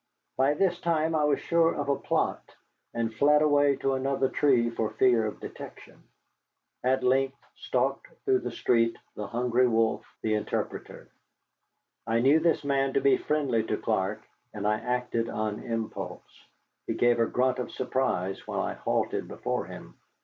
By 0.35 0.55
this 0.55 0.79
time 0.79 1.13
I 1.13 1.25
was 1.25 1.39
sure 1.39 1.75
of 1.75 1.87
a 1.87 1.95
plot, 1.95 2.55
and 2.91 3.13
fled 3.13 3.43
away 3.43 3.75
to 3.75 3.93
another 3.93 4.29
tree 4.29 4.71
for 4.71 4.89
fear 4.89 5.27
of 5.27 5.39
detection. 5.39 6.01
At 6.83 7.03
length 7.03 7.37
stalked 7.53 8.07
through 8.25 8.39
the 8.39 8.49
street 8.49 8.97
the 9.15 9.27
Hungry 9.27 9.67
Wolf, 9.67 10.03
the 10.23 10.33
interpreter. 10.33 11.11
I 12.07 12.19
knew 12.19 12.39
this 12.39 12.63
man 12.63 12.93
to 12.93 12.99
be 13.01 13.17
friendly 13.17 13.61
to 13.65 13.77
Clark, 13.77 14.23
and 14.55 14.65
I 14.67 14.79
acted 14.79 15.29
on 15.29 15.59
impulse. 15.59 16.47
He 16.87 16.95
gave 16.95 17.19
a 17.19 17.27
grunt 17.27 17.59
of 17.59 17.69
surprise 17.69 18.47
when 18.47 18.57
I 18.59 18.73
halted 18.73 19.27
before 19.27 19.65
him. 19.65 19.97